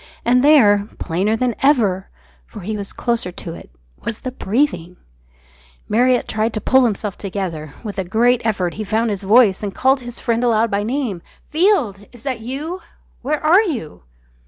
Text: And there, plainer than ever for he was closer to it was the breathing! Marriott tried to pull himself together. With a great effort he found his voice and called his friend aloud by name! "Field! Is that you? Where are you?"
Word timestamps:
And 0.25 0.43
there, 0.43 0.87
plainer 0.97 1.35
than 1.35 1.53
ever 1.61 2.09
for 2.47 2.61
he 2.61 2.75
was 2.75 2.91
closer 2.91 3.31
to 3.33 3.53
it 3.53 3.69
was 4.03 4.21
the 4.21 4.31
breathing! 4.31 4.97
Marriott 5.87 6.27
tried 6.27 6.53
to 6.55 6.59
pull 6.59 6.85
himself 6.85 7.19
together. 7.19 7.75
With 7.83 7.99
a 7.99 8.03
great 8.03 8.41
effort 8.43 8.73
he 8.73 8.83
found 8.83 9.11
his 9.11 9.21
voice 9.21 9.61
and 9.61 9.75
called 9.75 9.99
his 9.99 10.19
friend 10.19 10.43
aloud 10.43 10.71
by 10.71 10.81
name! 10.81 11.21
"Field! 11.49 12.07
Is 12.13 12.23
that 12.23 12.39
you? 12.39 12.81
Where 13.21 13.45
are 13.45 13.61
you?" 13.61 14.01